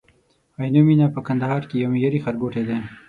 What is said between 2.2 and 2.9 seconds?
ښارګوټی دی